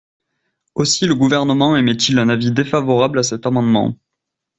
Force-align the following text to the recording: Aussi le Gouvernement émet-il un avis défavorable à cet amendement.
Aussi 0.73 1.05
le 1.05 1.13
Gouvernement 1.13 1.77
émet-il 1.77 2.17
un 2.17 2.27
avis 2.29 2.51
défavorable 2.51 3.19
à 3.19 3.23
cet 3.23 3.45
amendement. 3.45 3.93